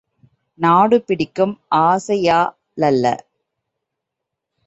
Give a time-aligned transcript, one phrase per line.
[0.59, 3.05] நாடு பிடிக்கும், ஆசையாலல்ல.